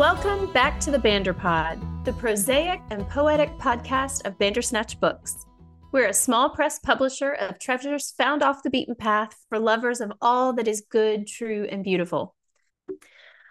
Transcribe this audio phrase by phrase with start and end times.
[0.00, 5.44] Welcome back to the Banderpod, the prosaic and poetic podcast of Bandersnatch Books.
[5.92, 10.10] We're a small press publisher of treasures found off the beaten path for lovers of
[10.22, 12.34] all that is good, true, and beautiful.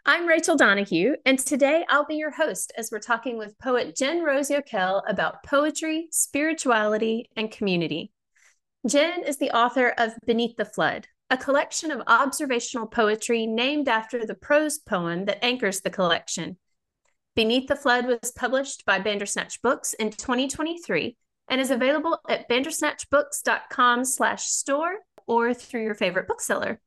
[0.07, 4.23] I'm Rachel Donahue, and today I'll be your host as we're talking with poet Jen
[4.23, 8.11] Rose Yokel about poetry, spirituality, and community.
[8.87, 14.25] Jen is the author of Beneath the Flood, a collection of observational poetry named after
[14.25, 16.57] the prose poem that anchors the collection.
[17.35, 21.15] Beneath the Flood was published by Bandersnatch Books in 2023
[21.47, 24.95] and is available at bandersnatchbooks.com slash store
[25.27, 26.79] or through your favorite bookseller.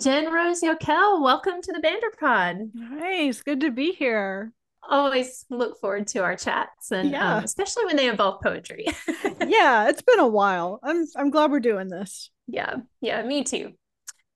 [0.00, 2.70] Jen Rose Yokel, welcome to the Banderpod.
[2.98, 4.52] Hey, it's good to be here.
[4.88, 7.36] Always look forward to our chats, and yeah.
[7.36, 8.86] um, especially when they involve poetry.
[9.46, 10.80] yeah, it's been a while.
[10.82, 12.30] I'm I'm glad we're doing this.
[12.48, 13.74] Yeah, yeah, me too.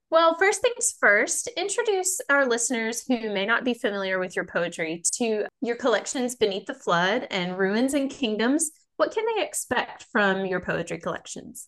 [0.09, 5.01] Well, first things first, introduce our listeners who may not be familiar with your poetry
[5.15, 8.71] to your collections Beneath the Flood and Ruins and Kingdoms.
[8.95, 11.67] What can they expect from your poetry collections?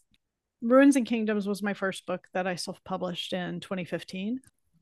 [0.62, 4.40] Ruins and Kingdoms was my first book that I self published in 2015.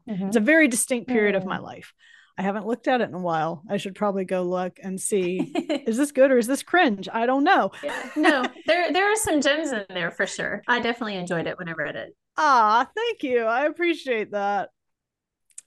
[0.07, 0.27] Mm-hmm.
[0.27, 1.39] It's a very distinct period mm.
[1.39, 1.63] of my mm.
[1.63, 1.93] life.
[2.37, 3.63] I haven't looked at it in a while.
[3.67, 5.39] I should probably go look and see
[5.87, 7.09] is this good or is this cringe?
[7.11, 7.71] I don't know.
[7.83, 8.09] Yeah.
[8.15, 10.61] No, there there are some gems in there for sure.
[10.67, 12.15] I definitely enjoyed it when I read it.
[12.37, 13.39] Ah, thank you.
[13.39, 14.69] I appreciate that.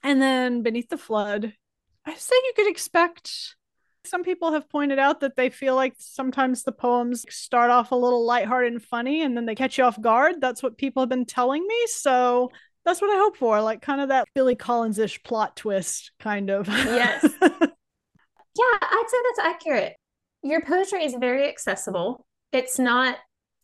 [0.03, 1.53] And then Beneath the Flood,
[2.07, 3.57] I say you could expect.
[4.05, 7.97] Some people have pointed out that they feel like sometimes the poems start off a
[7.97, 10.41] little lighthearted and funny and then they catch you off guard.
[10.41, 11.87] That's what people have been telling me.
[11.87, 12.51] So
[12.85, 16.51] that's what I hope for, like kind of that Billy Collins ish plot twist, kind
[16.51, 16.69] of.
[16.69, 17.23] Yes.
[17.43, 17.49] yeah,
[18.61, 19.97] I'd say that's accurate.
[20.43, 22.27] Your poetry is very accessible.
[22.53, 23.19] It's not,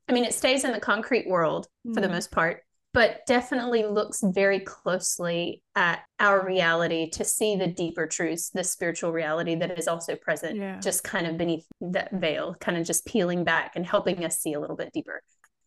[0.08, 2.02] I mean, it stays in the concrete world for mm.
[2.02, 2.62] the most part
[2.96, 9.12] but definitely looks very closely at our reality to see the deeper truths, the spiritual
[9.12, 10.80] reality that is also present, yeah.
[10.80, 14.54] just kind of beneath that veil, kind of just peeling back and helping us see
[14.54, 15.20] a little bit deeper.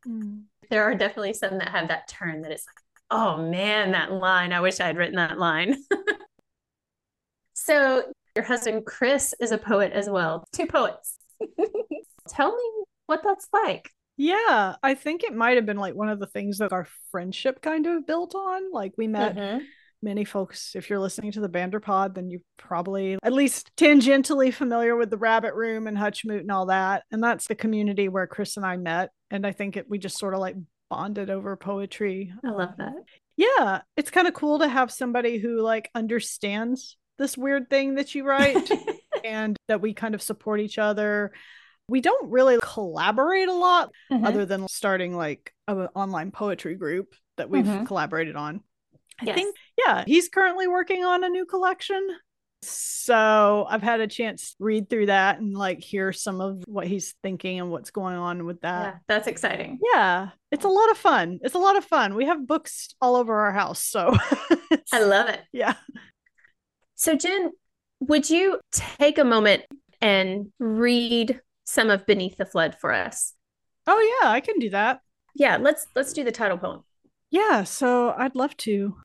[0.08, 0.46] Mm.
[0.72, 4.54] There are definitely some that have that turn that it's like, oh man, that line,
[4.54, 5.76] I wish I had written that line.
[7.54, 8.04] so,
[8.36, 11.18] your husband, Chris, is a poet as well, two poets.
[12.30, 13.90] Tell me what that's like.
[14.22, 17.62] Yeah, I think it might have been like one of the things that our friendship
[17.62, 18.70] kind of built on.
[18.72, 19.64] Like we met mm-hmm.
[20.02, 20.76] many folks.
[20.76, 25.18] If you're listening to the Banderpod, then you probably at least tangentially familiar with the
[25.18, 27.04] Rabbit Room and Hutchmoot and all that.
[27.12, 29.12] And that's the community where Chris and I met.
[29.32, 30.58] And I think it, we just sort of like
[30.90, 32.34] bonded over poetry.
[32.44, 32.94] I love that.
[33.38, 38.16] Yeah, it's kind of cool to have somebody who like understands this weird thing that
[38.16, 38.70] you write
[39.24, 41.32] and that we kind of support each other
[41.90, 44.24] we don't really collaborate a lot mm-hmm.
[44.24, 47.86] other than starting like an online poetry group that we've mm-hmm.
[47.86, 48.62] collaborated on.
[49.20, 49.36] I yes.
[49.36, 52.08] think, yeah, he's currently working on a new collection.
[52.62, 56.88] So I've had a chance to read through that and like hear some of what
[56.88, 58.86] he's thinking and what's going on with that.
[58.86, 59.80] Yeah, that's exciting.
[59.94, 61.40] Yeah, it's a lot of fun.
[61.42, 62.16] It's a lot of fun.
[62.16, 63.82] We have books all over our house.
[63.82, 64.16] So
[64.94, 65.42] I love it.
[65.52, 65.74] Yeah.
[66.96, 67.52] So, Jen,
[68.02, 69.64] would you take a moment
[70.02, 73.34] and read some of Beneath the Flood for us.
[73.86, 75.02] Oh yeah, I can do that.
[75.36, 76.84] Yeah, let's let's do the title poem.
[77.30, 78.96] Yeah, so I'd love to.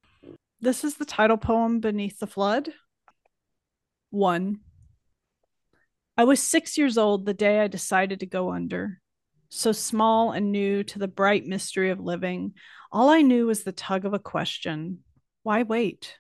[0.61, 2.71] This is the title poem Beneath the Flood.
[4.15, 4.59] 1.
[6.17, 9.01] I was 6 years old the day I decided to go under.
[9.49, 12.55] So small and new to the bright mystery of living,
[12.91, 15.01] all I knew was the tug of a question.
[15.43, 16.17] Why wait?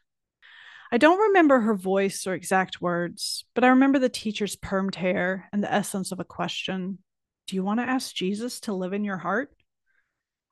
[0.92, 5.48] I don't remember her voice or exact words, but I remember the teacher's permed hair
[5.52, 6.98] and the essence of a question
[7.46, 9.50] Do you want to ask Jesus to live in your heart?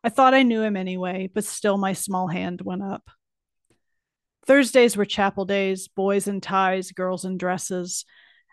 [0.04, 3.10] I thought I knew him anyway, but still my small hand went up.
[4.47, 8.05] Thursdays were chapel days, boys in ties, girls in dresses,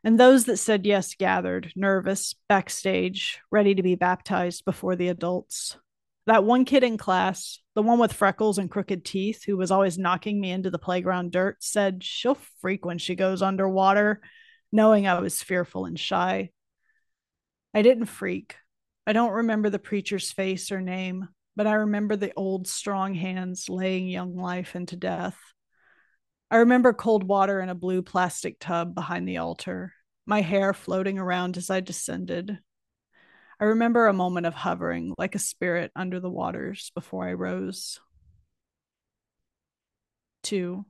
[0.04, 5.78] and those that said yes gathered, nervous, backstage, ready to be baptized before the adults.
[6.26, 9.98] That one kid in class, the one with freckles and crooked teeth, who was always
[9.98, 14.22] knocking me into the playground dirt, said she'll freak when she goes underwater,
[14.72, 16.52] knowing I was fearful and shy.
[17.74, 18.56] I didn't freak.
[19.08, 23.68] I don't remember the preacher's face or name, but I remember the old, strong hands
[23.70, 25.38] laying young life into death.
[26.52, 29.94] I remember cold water in a blue plastic tub behind the altar,
[30.26, 32.60] my hair floating around as I descended,
[33.62, 38.00] I remember a moment of hovering like a spirit under the waters before I rose.
[40.44, 40.86] Two,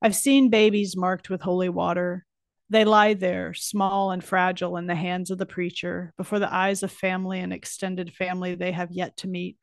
[0.00, 2.24] I've seen babies marked with holy water.
[2.70, 6.82] They lie there, small and fragile, in the hands of the preacher, before the eyes
[6.82, 9.58] of family and extended family they have yet to meet.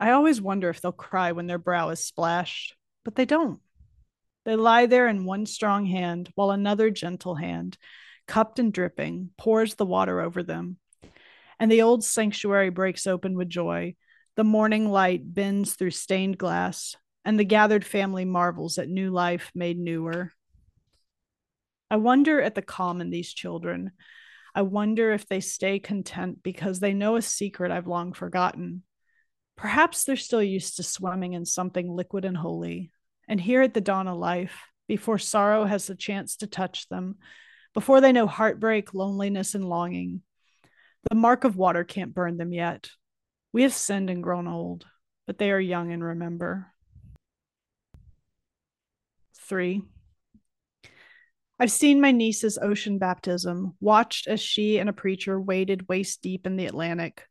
[0.00, 2.74] I always wonder if they'll cry when their brow is splashed,
[3.04, 3.60] but they don't.
[4.44, 7.78] They lie there in one strong hand, while another gentle hand,
[8.26, 10.78] cupped and dripping, pours the water over them.
[11.60, 13.94] And the old sanctuary breaks open with joy.
[14.36, 19.52] The morning light bends through stained glass, and the gathered family marvels at new life
[19.54, 20.32] made newer.
[21.90, 23.92] I wonder at the calm in these children.
[24.54, 28.82] I wonder if they stay content because they know a secret I've long forgotten.
[29.56, 32.90] Perhaps they're still used to swimming in something liquid and holy,
[33.32, 37.16] and here at the dawn of life, before sorrow has the chance to touch them,
[37.72, 40.20] before they know heartbreak, loneliness, and longing,
[41.08, 42.90] the mark of water can't burn them yet.
[43.50, 44.84] We have sinned and grown old,
[45.26, 46.66] but they are young and remember.
[49.38, 49.80] Three.
[51.58, 56.46] I've seen my niece's ocean baptism, watched as she and a preacher waded waist deep
[56.46, 57.26] in the Atlantic,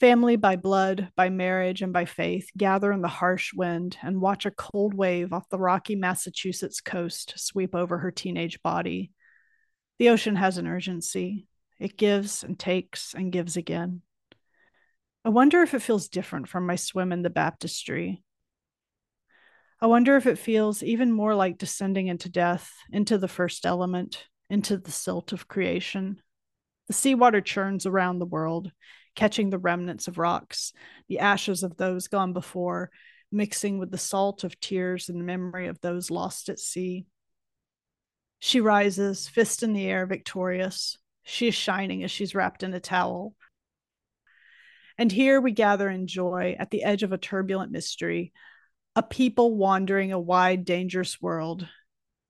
[0.00, 4.46] Family by blood, by marriage, and by faith gather in the harsh wind and watch
[4.46, 9.10] a cold wave off the rocky Massachusetts coast sweep over her teenage body.
[9.98, 11.48] The ocean has an urgency.
[11.80, 14.02] It gives and takes and gives again.
[15.24, 18.22] I wonder if it feels different from my swim in the baptistry.
[19.80, 24.26] I wonder if it feels even more like descending into death, into the first element,
[24.48, 26.22] into the silt of creation.
[26.86, 28.70] The seawater churns around the world,
[29.14, 30.72] catching the remnants of rocks,
[31.08, 32.90] the ashes of those gone before,
[33.30, 37.06] mixing with the salt of tears and memory of those lost at sea.
[38.38, 40.98] She rises, fist in the air, victorious.
[41.24, 43.34] She is shining as she's wrapped in a towel.
[44.96, 48.32] And here we gather in joy at the edge of a turbulent mystery,
[48.96, 51.68] a people wandering a wide, dangerous world.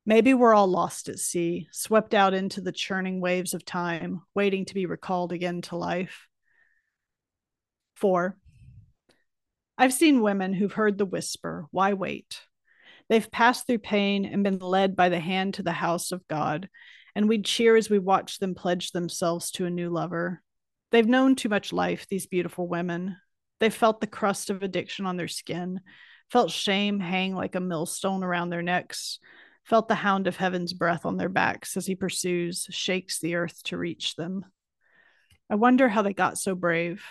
[0.04, 4.64] Maybe we're all lost at sea, swept out into the churning waves of time, waiting
[4.66, 6.27] to be recalled again to life.
[7.98, 8.36] Four,
[9.76, 12.40] I've seen women who've heard the whisper, why wait?
[13.08, 16.68] They've passed through pain and been led by the hand to the house of God,
[17.16, 20.42] and we'd cheer as we watch them pledge themselves to a new lover.
[20.92, 23.16] They've known too much life, these beautiful women.
[23.58, 25.80] They've felt the crust of addiction on their skin,
[26.30, 29.18] felt shame hang like a millstone around their necks,
[29.64, 33.60] felt the hound of heaven's breath on their backs as he pursues, shakes the earth
[33.64, 34.44] to reach them.
[35.50, 37.02] I wonder how they got so brave.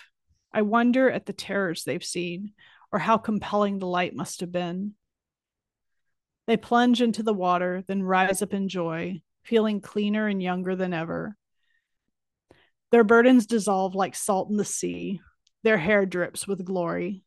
[0.54, 2.54] I wonder at the terrors they've seen
[2.92, 4.94] or how compelling the light must have been.
[6.48, 10.94] They plunge into the water, then rise up in joy, feeling cleaner and younger than
[10.94, 11.36] ever.
[12.92, 15.20] Their burdens dissolve like salt in the sea.
[15.64, 17.24] Their hair drips with glory.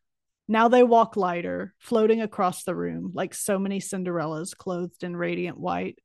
[0.49, 5.59] Now they walk lighter, floating across the room like so many Cinderellas clothed in radiant
[5.59, 5.99] white.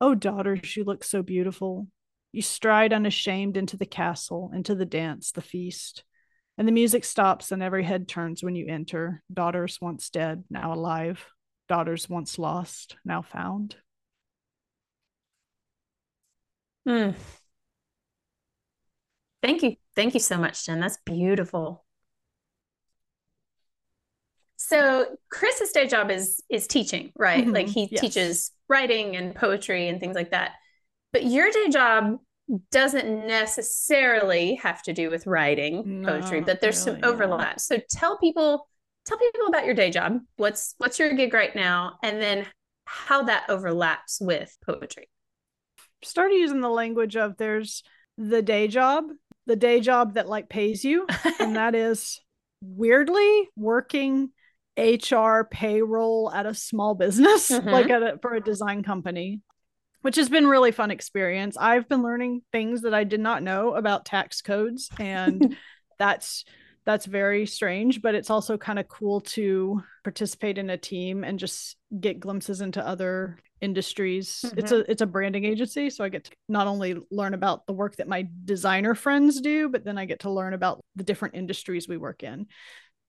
[0.00, 1.88] Oh, daughters, you look so beautiful.
[2.36, 6.04] You stride unashamed into the castle, into the dance, the feast.
[6.58, 9.22] And the music stops and every head turns when you enter.
[9.32, 11.24] Daughters once dead, now alive.
[11.66, 13.76] Daughters once lost, now found.
[16.86, 17.12] Hmm.
[19.42, 19.76] Thank you.
[19.94, 20.78] Thank you so much, Jen.
[20.78, 21.86] That's beautiful.
[24.56, 27.44] So Chris's day job is is teaching, right?
[27.44, 27.54] Mm-hmm.
[27.54, 28.00] Like he yes.
[28.02, 30.50] teaches writing and poetry and things like that.
[31.14, 32.18] But your day job
[32.70, 37.54] doesn't necessarily have to do with writing poetry, but there's really, some overlap.
[37.54, 37.56] Yeah.
[37.56, 38.68] So tell people
[39.04, 40.20] tell people about your day job.
[40.36, 42.46] What's what's your gig right now and then
[42.84, 45.08] how that overlaps with poetry.
[46.02, 47.82] Started using the language of there's
[48.16, 49.06] the day job,
[49.46, 51.06] the day job that like pays you
[51.40, 52.20] and that is
[52.62, 54.30] weirdly working
[54.78, 57.68] HR payroll at a small business, mm-hmm.
[57.68, 59.40] like at a, for a design company
[60.06, 61.56] which has been really fun experience.
[61.56, 65.56] I've been learning things that I did not know about tax codes and
[65.98, 66.44] that's
[66.84, 71.40] that's very strange, but it's also kind of cool to participate in a team and
[71.40, 74.44] just get glimpses into other industries.
[74.46, 74.58] Mm-hmm.
[74.60, 77.72] It's a it's a branding agency, so I get to not only learn about the
[77.72, 81.34] work that my designer friends do, but then I get to learn about the different
[81.34, 82.46] industries we work in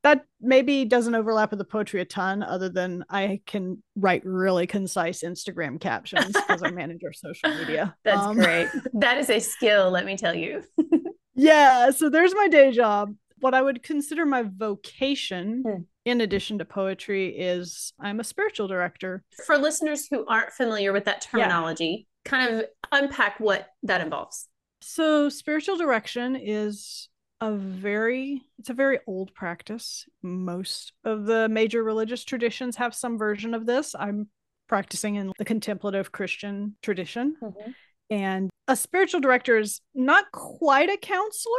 [0.08, 4.66] that maybe doesn't overlap with the poetry a ton other than i can write really
[4.66, 7.94] concise instagram captions because i manage our social media.
[8.06, 8.70] That's um, great.
[8.94, 10.64] That is a skill let me tell you.
[11.40, 13.14] Yeah so there's my day job.
[13.40, 15.82] What i would consider my vocation hmm.
[16.06, 19.24] in addition to poetry is i'm a spiritual director.
[19.46, 22.30] For listeners who aren't familiar with that terminology yeah.
[22.30, 24.48] kind of unpack what that involves.
[24.82, 31.84] So spiritual direction is a very it's a very old practice most of the major
[31.84, 34.28] religious traditions have some version of this i'm
[34.68, 37.72] practicing in the contemplative christian tradition mm-hmm.
[38.10, 41.54] and a spiritual director is not quite a counselor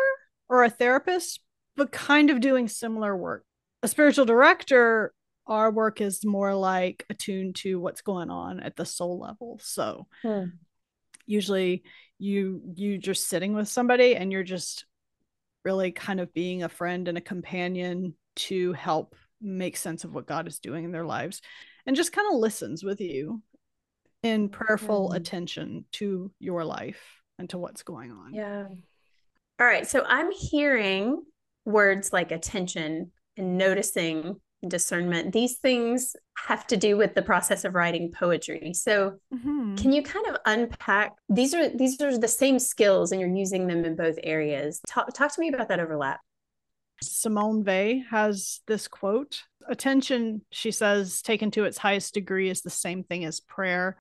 [0.48, 1.40] or a therapist
[1.76, 3.44] but kind of doing similar work
[3.82, 5.12] a spiritual director
[5.48, 9.58] our work is more like attuned to what's going on at the soul level.
[9.62, 10.44] So hmm.
[11.26, 11.82] usually
[12.18, 14.84] you you just sitting with somebody and you're just
[15.64, 20.26] really kind of being a friend and a companion to help make sense of what
[20.26, 21.40] God is doing in their lives
[21.86, 23.42] and just kind of listens with you
[24.22, 25.16] in prayerful mm.
[25.16, 27.02] attention to your life
[27.38, 28.34] and to what's going on.
[28.34, 28.66] Yeah.
[29.60, 29.86] All right.
[29.86, 31.22] So I'm hearing
[31.64, 35.32] words like attention and noticing discernment.
[35.32, 38.72] These things have to do with the process of writing poetry.
[38.74, 39.76] So mm-hmm.
[39.76, 43.66] can you kind of unpack these are these are the same skills and you're using
[43.66, 44.80] them in both areas.
[44.86, 46.20] Talk talk to me about that overlap.
[47.02, 52.70] Simone Weil has this quote Attention, she says, taken to its highest degree is the
[52.70, 54.00] same thing as prayer.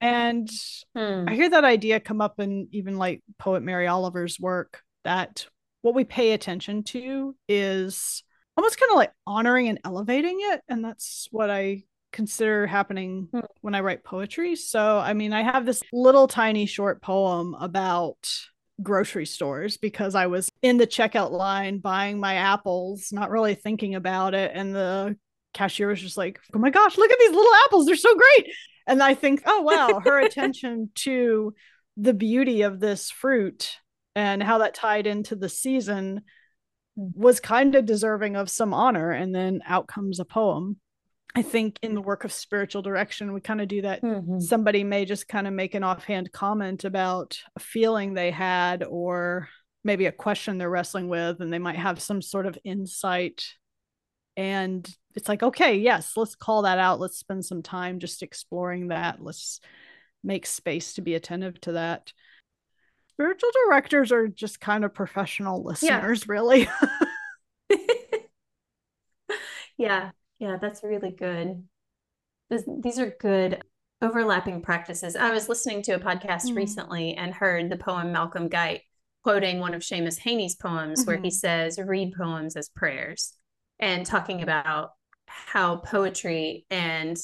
[0.00, 0.50] And
[0.96, 1.24] hmm.
[1.28, 5.46] I hear that idea come up in even like poet Mary Oliver's work that
[5.82, 8.22] what we pay attention to is
[8.56, 10.60] almost kind of like honoring and elevating it.
[10.68, 13.40] And that's what I consider happening hmm.
[13.60, 14.56] when I write poetry.
[14.56, 18.16] So, I mean, I have this little tiny short poem about
[18.82, 23.94] grocery stores because I was in the checkout line buying my apples, not really thinking
[23.94, 24.52] about it.
[24.54, 25.16] And the
[25.52, 27.86] cashier was just like, oh my gosh, look at these little apples.
[27.86, 28.52] They're so great.
[28.86, 31.54] And I think, oh, wow, her attention to
[31.96, 33.78] the beauty of this fruit
[34.16, 36.22] and how that tied into the season
[36.96, 39.10] was kind of deserving of some honor.
[39.10, 40.76] And then out comes a poem.
[41.36, 44.02] I think in the work of spiritual direction, we kind of do that.
[44.02, 44.38] Mm-hmm.
[44.38, 49.48] Somebody may just kind of make an offhand comment about a feeling they had or
[49.82, 53.44] maybe a question they're wrestling with, and they might have some sort of insight.
[54.36, 57.00] And it's like, okay, yes, let's call that out.
[57.00, 59.20] Let's spend some time just exploring that.
[59.20, 59.60] Let's
[60.22, 62.12] make space to be attentive to that.
[63.14, 66.32] Spiritual directors are just kind of professional listeners, yeah.
[66.32, 66.68] really.
[69.78, 71.64] yeah yeah, that's really good.
[72.50, 73.62] This, these are good
[74.02, 75.16] overlapping practices.
[75.16, 76.56] I was listening to a podcast mm.
[76.56, 78.82] recently and heard the poem Malcolm Guite
[79.22, 81.10] quoting one of Seamus Heaney's poems mm-hmm.
[81.10, 81.30] where he mm-hmm.
[81.30, 83.32] says, read poems as prayers
[83.80, 84.90] and talking about
[85.26, 87.16] how poetry and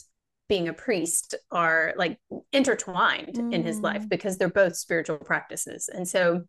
[0.50, 2.18] being a priest are like
[2.52, 3.54] intertwined mm.
[3.54, 4.08] in his life mm.
[4.08, 5.88] because they're both spiritual practices.
[5.88, 6.42] And so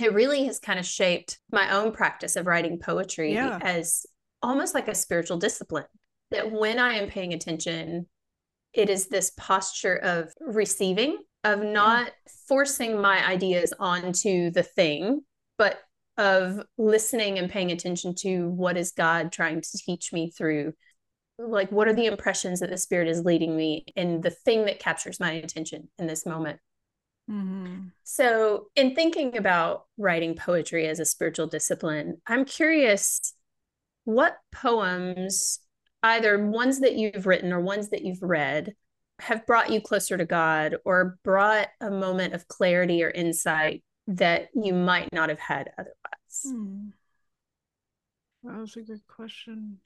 [0.00, 3.60] it really has kind of shaped my own practice of writing poetry yeah.
[3.62, 4.04] as
[4.42, 5.84] almost like a spiritual discipline
[6.32, 8.06] that when I am paying attention,
[8.72, 12.10] it is this posture of receiving, of not
[12.48, 15.20] forcing my ideas onto the thing,
[15.56, 15.78] but
[16.18, 20.72] of listening and paying attention to what is God trying to teach me through
[21.48, 24.78] like what are the impressions that the spirit is leading me in the thing that
[24.78, 26.58] captures my attention in this moment
[27.30, 27.78] mm-hmm.
[28.04, 33.34] so in thinking about writing poetry as a spiritual discipline i'm curious
[34.04, 35.60] what poems,
[36.02, 38.74] either ones that you've written or ones that you've read,
[39.20, 44.48] have brought you closer to God or brought a moment of clarity or insight that
[44.54, 46.42] you might not have had otherwise?
[46.44, 46.88] Hmm.
[48.42, 49.78] That was a good question.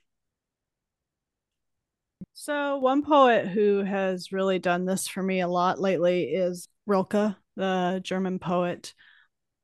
[2.37, 7.37] So, one poet who has really done this for me a lot lately is Rilke,
[7.55, 8.93] the German poet.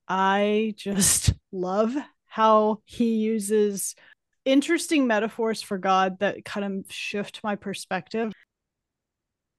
[0.06, 1.96] I just love
[2.26, 3.96] how he uses
[4.44, 8.32] interesting metaphors for God that kind of shift my perspective.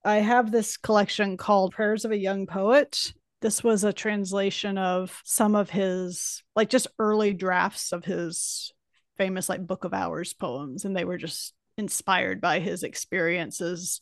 [0.06, 3.12] I have this collection called Prayers of a Young Poet.
[3.42, 8.72] This was a translation of some of his, like, just early drafts of his
[9.18, 10.86] famous, like, Book of Hours poems.
[10.86, 14.00] And they were just inspired by his experiences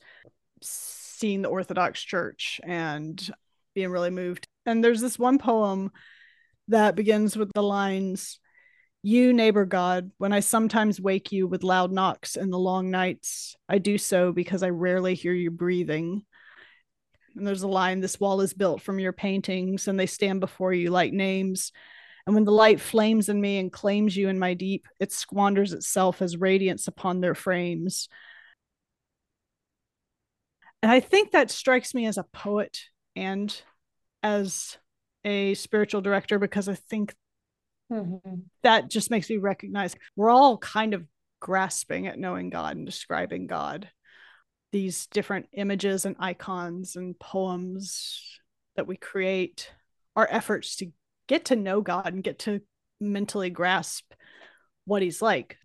[0.62, 3.31] seeing the Orthodox Church and
[3.74, 4.48] being really moved.
[4.65, 5.91] And there's this one poem
[6.67, 8.39] that begins with the lines
[9.01, 13.55] you, neighbor God, when I sometimes wake you with loud knocks in the long nights,
[13.69, 16.25] I do so because I rarely hear you breathing.
[17.36, 20.74] And there's a line this wall is built from your paintings, and they stand before
[20.74, 21.71] you like names.
[22.25, 25.73] And when the light flames in me and claims you in my deep, it squanders
[25.73, 28.09] itself as radiance upon their frames.
[30.81, 32.79] And I think that strikes me as a poet
[33.15, 33.53] and
[34.23, 34.77] as
[35.25, 37.13] a spiritual director because I think
[37.91, 38.41] Mm-hmm.
[38.63, 41.05] That just makes me recognize we're all kind of
[41.39, 43.89] grasping at knowing God and describing God.
[44.71, 48.21] These different images and icons and poems
[48.75, 49.71] that we create
[50.15, 50.91] are efforts to
[51.29, 52.59] get to know God and get to
[53.00, 54.03] mentally grasp
[54.83, 55.57] what he's like.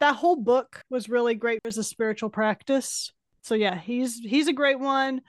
[0.00, 3.12] That whole book was really great as a spiritual practice.
[3.42, 5.20] So yeah, he's he's a great one.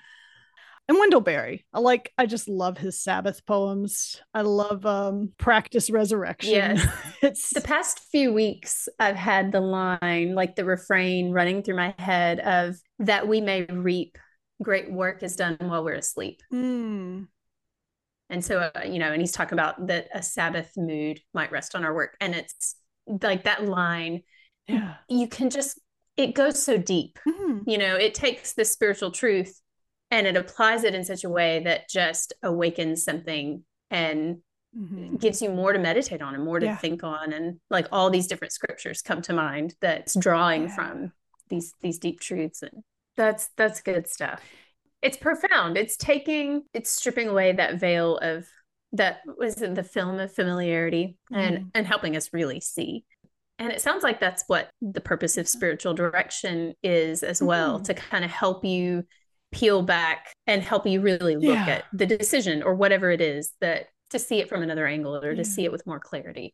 [0.87, 1.65] and Wendell Berry.
[1.73, 4.21] I like I just love his Sabbath poems.
[4.33, 6.53] I love um Practice Resurrection.
[6.53, 6.87] Yes.
[7.21, 11.95] it's The past few weeks, I've had the line, like the refrain running through my
[11.97, 14.17] head of that we may reap
[14.61, 16.41] great work is done while we're asleep.
[16.51, 17.27] Mm,
[18.29, 21.75] And so, uh, you know, and he's talking about that a Sabbath mood might rest
[21.75, 22.15] on our work.
[22.19, 22.75] And it's
[23.07, 24.23] like that line,
[24.67, 24.95] yeah.
[25.07, 25.79] you can just,
[26.17, 27.19] it goes so deep.
[27.27, 27.63] Mhm.
[27.65, 29.61] You know, it takes the spiritual truth
[30.11, 34.37] and it applies it in such a way that just awakens something and
[34.77, 35.19] Mhm.
[35.19, 36.75] gives you more to meditate on and more to Yeah.
[36.77, 37.31] think on.
[37.31, 40.75] And like all these different scriptures come to mind that's drawing Yeah.
[40.75, 41.11] from
[41.49, 42.61] these these deep truths.
[42.61, 42.83] And
[43.15, 44.41] that's that's good stuff.
[45.01, 45.77] It's profound.
[45.77, 48.47] It's taking, it's stripping away that veil of
[48.93, 51.71] that was in the film of familiarity and Mhm.
[51.75, 53.03] and helping us really see.
[53.59, 57.85] And it sounds like that's what the purpose of spiritual direction is as well, Mhm.
[57.85, 59.05] to kind of help you
[59.51, 61.67] peel back and help you really look Yeah.
[61.67, 65.31] at the decision or whatever it is that to see it from another angle or
[65.31, 65.43] to Yeah.
[65.43, 66.53] see it with more clarity,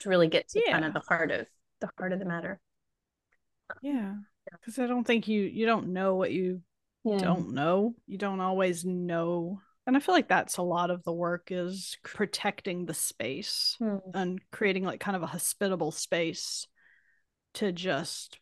[0.00, 1.46] to really get to kind of the heart of
[1.80, 2.60] the heart of the matter.
[3.80, 4.16] Yeah.
[4.50, 6.62] Because I don't think you you don't know what you
[7.04, 7.18] Yeah.
[7.18, 7.94] don't know.
[8.06, 9.60] You don't always know.
[9.86, 13.96] And I feel like that's a lot of the work is protecting the space Hmm.
[14.14, 16.68] and creating like kind of a hospitable space
[17.54, 18.38] to just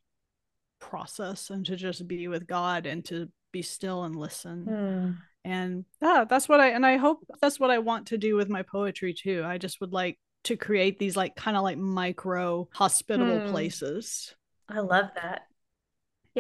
[0.81, 4.65] process and to just be with God and to be still and listen.
[4.65, 5.11] Hmm.
[5.45, 8.51] And yeah, that's what I and I hope that's what I want to do with
[8.51, 9.43] my poetry too.
[9.45, 13.51] I just would like to create these like kind of like micro hospitable Hmm.
[13.51, 14.35] places.
[14.69, 15.43] I love that.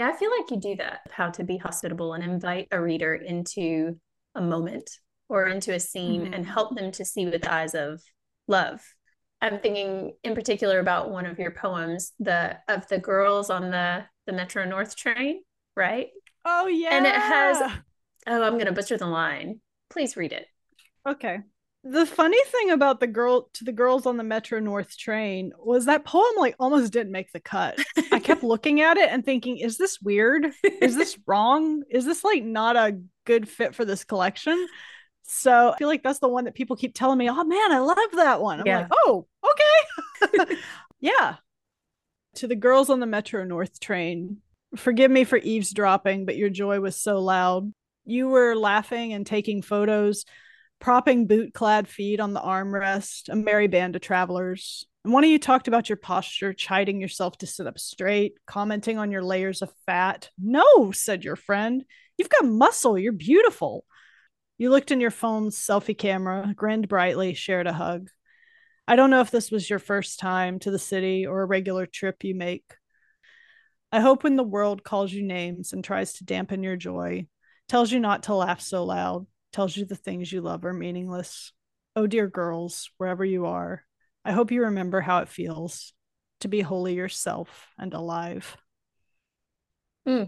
[0.00, 3.14] Yeah, I feel like you do that, how to be hospitable and invite a reader
[3.14, 4.00] into
[4.34, 4.88] a moment
[5.28, 6.48] or into a scene and Mhm.
[6.48, 8.02] help them to see with the eyes of
[8.48, 8.82] love.
[9.42, 14.06] I'm thinking in particular about one of your poems, the of the girls on the
[14.24, 15.42] the Metro North train,
[15.76, 16.08] right?
[16.46, 16.96] Oh yeah.
[16.96, 17.60] And it has-
[18.26, 19.60] Oh, I'm gonna butcher the line.
[19.90, 20.46] Please read it.
[21.04, 21.40] Okay.
[21.82, 25.86] The funny thing about the girl to the girls on the Metro North train was
[25.86, 27.78] that poem like almost didn't make the cut.
[28.12, 30.52] I kept looking at it and thinking, is this weird?
[30.82, 31.82] Is this wrong?
[31.90, 34.66] Is this like not a good fit for this collection?
[35.22, 37.78] So I feel like that's the one that people keep telling me, oh man, I
[37.78, 38.60] love that one.
[38.60, 38.80] I'm Yeah.
[38.80, 39.26] like, oh,
[40.38, 40.56] okay.
[41.00, 41.36] yeah.
[42.36, 44.38] To the girls on the Metro North train,
[44.76, 47.72] forgive me for eavesdropping, but your joy was so loud.
[48.04, 50.26] You were laughing and taking photos
[50.80, 54.86] propping boot clad feet on the armrest, a merry band of travelers.
[55.04, 58.98] And one of you talked about your posture, chiding yourself to sit up straight, commenting
[58.98, 60.30] on your layers of fat.
[60.38, 61.84] No, said your friend.
[62.18, 62.98] You've got muscle.
[62.98, 63.84] You're beautiful.
[64.58, 68.10] You looked in your phone's selfie camera, grinned brightly, shared a hug.
[68.86, 71.86] I don't know if this was your first time to the city or a regular
[71.86, 72.64] trip you make.
[73.92, 77.26] I hope when the world calls you names and tries to dampen your joy,
[77.68, 81.52] tells you not to laugh so loud, tells you the things you love are meaningless.
[81.96, 83.84] Oh, dear girls, wherever you are,
[84.24, 85.92] I hope you remember how it feels
[86.40, 88.56] to be wholly yourself and alive.
[90.06, 90.24] Hmm.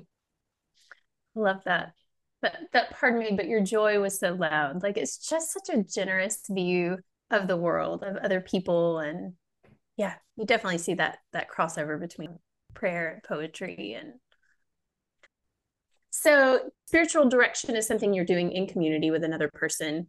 [1.34, 1.92] Love that.
[2.40, 4.82] But that pardon me, but your joy was so loud.
[4.82, 6.98] Like it's just such a generous view
[7.30, 8.98] of the world, of other people.
[8.98, 9.34] And
[9.96, 12.38] yeah, you definitely see that that crossover between
[12.74, 14.14] prayer and poetry and
[16.14, 20.06] so spiritual direction is something you're doing in community with another person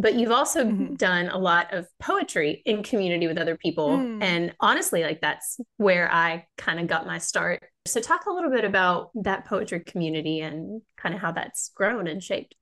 [0.00, 0.96] but you've also Mhm.
[0.96, 4.22] done a lot of poetry in community with other people Mm.
[4.22, 8.50] and honestly like that's where i kind of got my start so talk a little
[8.50, 12.54] bit about that poetry community and kind of how that's grown and shaped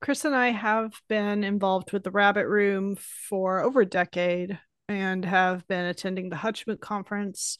[0.00, 4.56] Chris and I have been involved with the Rabbit Room for over a decade
[4.88, 7.58] and have been attending the Hutchmoot conference.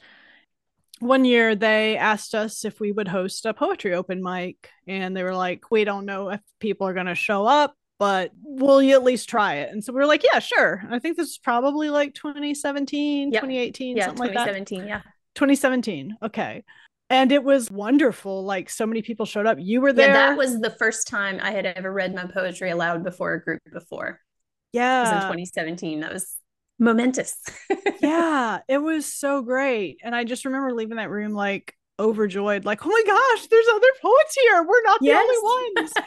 [1.01, 5.23] One year they asked us if we would host a poetry open mic, and they
[5.23, 8.95] were like, We don't know if people are going to show up, but will you
[8.95, 9.71] at least try it?
[9.73, 10.83] And so we were like, Yeah, sure.
[10.91, 13.41] I think this is probably like 2017, Yep.
[13.43, 14.45] 2018, yeah something like that.
[14.47, 15.01] 2017 yeah
[15.35, 16.17] 2017.
[16.23, 16.65] Okay.
[17.11, 18.45] And it was wonderful.
[18.45, 19.57] Like so many people showed up.
[19.61, 20.09] You were there.
[20.09, 23.43] yeah that was the first time i had ever read my poetry aloud before a
[23.43, 24.21] group before
[24.73, 25.01] Yeah.
[25.01, 26.37] it was in 2017 that was
[26.79, 27.37] momentous
[28.01, 29.99] yeah, it was so great.
[30.03, 33.87] And I just remember leaving that room like overjoyed, like, oh my gosh, there's other
[34.01, 34.63] poets here.
[34.63, 35.93] We're not the only ones.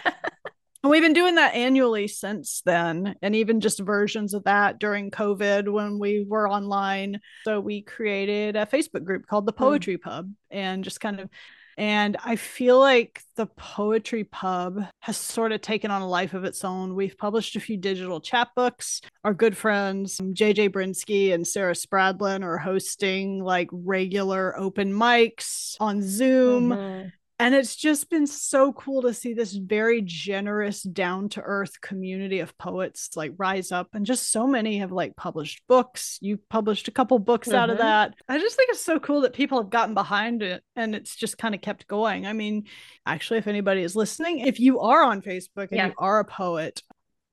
[0.84, 5.12] And we've been doing that annually since then, and even just versions of that during
[5.12, 7.20] COVID when we were online.
[7.44, 9.64] So we created a Facebook group called the hmm.
[9.64, 11.30] Poetry Pub and just kind of
[11.78, 16.44] and I feel like the Poetry Pub has sort of taken on a life of
[16.44, 16.96] its own.
[16.96, 19.02] We've published a few digital chapbooks.
[19.24, 26.02] Our good friends, JJ Brinski and Sarah Spradlin, are hosting like regular open mics on
[26.02, 26.70] Zoom.
[26.70, 27.12] Mhm.
[27.42, 32.40] And it's just been so cool to see this very generous, down to earth community
[32.40, 33.88] of poets like rise up.
[33.94, 36.20] And just so many have like published books.
[36.22, 37.58] You published a couple books mm-hmm.
[37.58, 37.88] out of mm-hmm.
[37.88, 38.14] that.
[38.30, 41.40] I just think it's so cool that people have gotten behind it and it's just
[41.40, 42.28] kind of kept going.
[42.28, 42.66] I mean,
[43.08, 45.88] actually, if anybody is listening, if you are on Facebook and yeah.
[45.88, 46.84] you are a poet,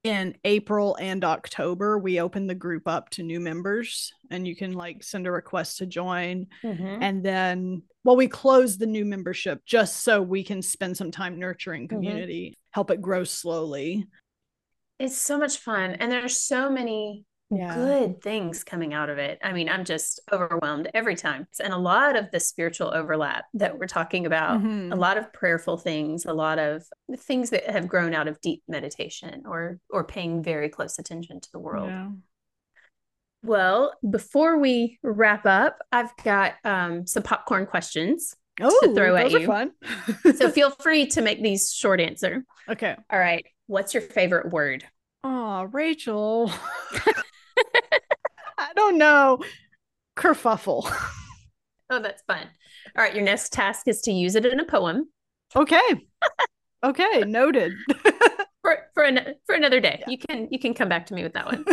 [0.05, 4.73] in April and October, we open the group up to new members and you can
[4.73, 6.47] like send a request to join.
[6.63, 7.03] Mm-hmm.
[7.03, 11.39] And then, well, we close the new membership just so we can spend some time
[11.39, 11.97] nurturing mm-hmm.
[11.97, 12.61] community, mm-hmm.
[12.71, 14.07] help it grow slowly.
[14.99, 15.93] It's so much fun.
[15.93, 17.75] And there's so many yeah.
[17.75, 19.39] good things coming out of it.
[19.43, 21.47] I mean, I'm just overwhelmed every time.
[21.63, 24.93] And a lot of the spiritual overlap that we're talking about, mm-hmm.
[24.93, 26.85] a lot of prayerful things, a lot of
[27.17, 31.49] things that have grown out of deep meditation or or paying very close attention to
[31.53, 31.89] the world.
[31.89, 32.09] Yeah.
[33.43, 39.31] Well, before we wrap up, I've got um, some popcorn questions oh, to throw at
[39.31, 39.73] you.
[40.35, 42.45] so feel free to make these short answer.
[42.69, 42.97] Okay.
[43.11, 43.47] All right.
[43.67, 44.85] What's your favorite word?
[45.23, 46.51] Oh, Rachel.
[48.59, 49.41] I don't know.
[50.17, 50.91] Kerfuffle.
[51.91, 52.47] Oh, that's fun.
[52.97, 55.09] All right, your next task is to use it in a poem.
[55.57, 55.81] Okay.
[56.85, 57.73] okay, noted.
[58.63, 59.99] for for an, for another day.
[60.01, 60.11] Yeah.
[60.11, 61.65] You can you can come back to me with that one.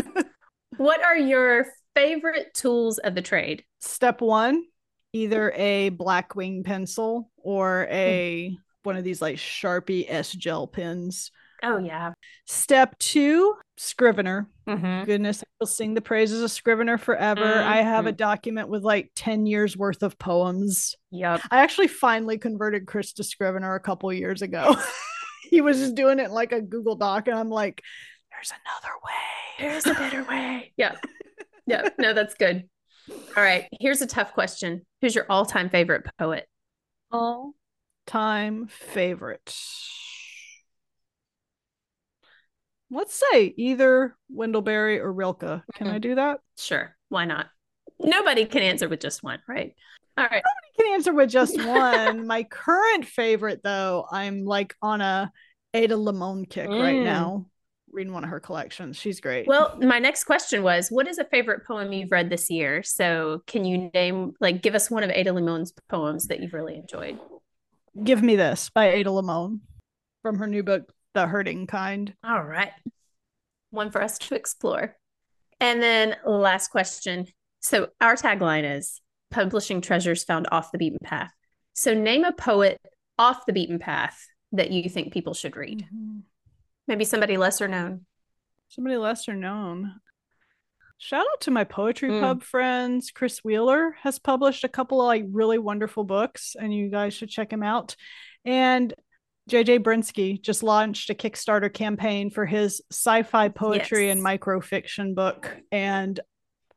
[0.77, 3.65] what are your favorite tools of the trade?
[3.81, 4.63] Step 1,
[5.11, 8.57] either a Blackwing pencil or a mm.
[8.83, 11.31] one of these like Sharpie S gel pens.
[11.65, 12.13] Oh yeah.
[12.45, 14.47] Step two, Scrivener.
[14.67, 15.06] Mm-hmm.
[15.06, 17.43] Goodness, I'll sing the praises of Scrivener forever.
[17.43, 17.67] Mm-hmm.
[17.67, 20.95] I have a document with like 10 years worth of poems.
[21.10, 21.41] Yep.
[21.49, 24.75] I actually finally converted Chris to Scrivener a couple years ago.
[25.49, 27.82] he was just doing it like a Google Doc, and I'm like,
[28.32, 29.71] there's another way.
[29.71, 30.71] There's a better way.
[30.78, 30.95] Yeah.
[31.65, 31.89] Yeah.
[31.97, 32.69] No, that's good.
[33.10, 33.65] All right.
[33.80, 34.86] Here's a tough question.
[35.01, 36.47] Who's your all-time favorite poet?
[37.12, 37.54] All
[38.06, 39.56] time favorite
[42.95, 45.39] let's say either Wendell Berry or Rilke.
[45.39, 45.88] Can mm-hmm.
[45.88, 46.39] I do that?
[46.58, 46.95] Sure.
[47.10, 47.47] Why not?
[47.99, 49.73] Nobody can answer with just one, right?
[50.17, 50.43] All right.
[50.43, 52.25] Nobody can answer with just one.
[52.25, 55.31] My current favorite, though, I'm like on a
[55.73, 56.81] Ada Limon kick mm.
[56.81, 57.47] right now,
[57.91, 58.97] reading one of her collections.
[58.97, 59.45] She's great.
[59.45, 62.81] Well, my next question was, what is a favorite poem you've read this year?
[62.81, 66.75] So, can you name, like, give us one of Ada Limon's poems that you've really
[66.75, 67.19] enjoyed?
[68.01, 69.62] Give Me This by Ada Limon
[70.21, 72.13] from her new book, the hurting kind.
[72.23, 72.71] All right.
[73.71, 74.95] One for us to explore.
[75.60, 77.25] And then last question.
[77.62, 79.01] So our tagline is
[79.32, 81.32] publishing treasures found off the beaten path.
[81.73, 82.80] So name a poet
[83.17, 85.88] off the beaten path that you think people should read.
[85.93, 86.19] Mm-hmm.
[86.88, 88.06] Maybe somebody lesser known.
[88.69, 89.95] Somebody lesser known.
[90.97, 92.21] Shout out to my poetry mm.
[92.21, 93.12] pub friends.
[93.12, 97.30] Chris Wheeler has published a couple of like really wonderful books, and you guys should
[97.30, 97.95] check him out.
[98.45, 98.93] And
[99.49, 104.15] JJ Brinski just launched a Kickstarter campaign for his sci-fi poetry yes.
[104.15, 106.19] and microfiction book, and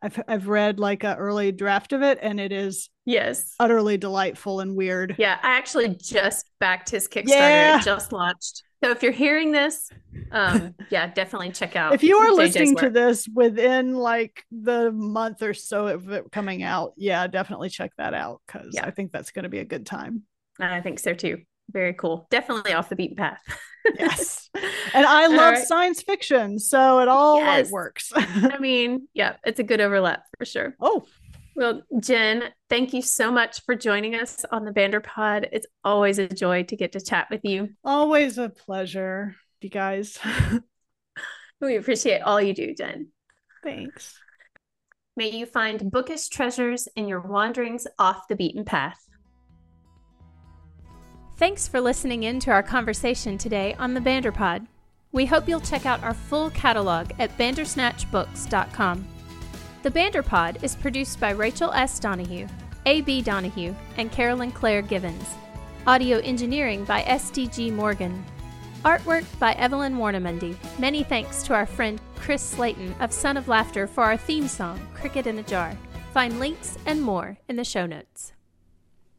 [0.02, 4.60] I've I've read like an early draft of it, and it is yes utterly delightful
[4.60, 5.14] and weird.
[5.18, 7.28] Yeah, I actually just backed his Kickstarter.
[7.28, 7.78] Yeah.
[7.78, 8.62] It just launched.
[8.84, 9.90] So if you're hearing this,
[10.30, 11.94] um, yeah, definitely check out.
[11.94, 12.84] If you are JJ's listening work.
[12.84, 17.92] to this within like the month or so of it coming out, yeah, definitely check
[17.96, 18.84] that out because yeah.
[18.84, 20.24] I think that's going to be a good time.
[20.60, 21.38] And I think so too
[21.70, 22.26] very cool.
[22.30, 23.40] Definitely off the beaten path.
[23.98, 24.50] yes.
[24.94, 25.66] And I love right.
[25.66, 26.58] science fiction.
[26.58, 27.66] So it all yes.
[27.66, 28.10] like, works.
[28.16, 30.74] I mean, yeah, it's a good overlap for sure.
[30.80, 31.04] Oh.
[31.54, 35.48] Well, Jen, thank you so much for joining us on the Banderpod.
[35.52, 37.70] It's always a joy to get to chat with you.
[37.84, 40.18] Always a pleasure, you guys.
[41.60, 43.08] we appreciate all you do, Jen.
[43.62, 44.18] Thanks.
[45.16, 49.07] May you find bookish treasures in your wanderings off the beaten path.
[51.38, 54.66] Thanks for listening in to our conversation today on the Banderpod.
[55.12, 59.06] We hope you'll check out our full catalog at bandersnatchbooks.com.
[59.84, 62.00] The Banderpod is produced by Rachel S.
[62.00, 62.48] Donahue,
[62.86, 63.22] A.B.
[63.22, 65.36] Donahue, and Carolyn Claire Givens.
[65.86, 67.70] Audio engineering by S.D.G.
[67.70, 68.24] Morgan.
[68.82, 70.56] Artwork by Evelyn Warnemuende.
[70.80, 74.84] Many thanks to our friend Chris Slaten of Son of Laughter for our theme song,
[74.92, 75.78] Cricket in a Jar.
[76.12, 78.32] Find links and more in the show notes.